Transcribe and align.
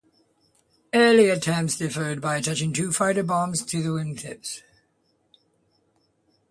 Early 0.95 1.29
attempts 1.29 1.77
differed 1.77 2.21
by 2.21 2.37
attaching 2.37 2.73
two 2.73 2.91
fighters 2.91 3.17
to 3.17 3.21
the 3.21 3.27
bomber's 3.27 3.61
wingtips. 3.61 4.63